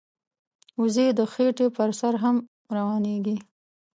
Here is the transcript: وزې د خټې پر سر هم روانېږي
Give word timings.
وزې 0.81 1.07
د 1.17 1.19
خټې 1.31 1.67
پر 1.75 1.89
سر 1.99 2.13
هم 2.23 2.35
روانېږي 2.75 3.37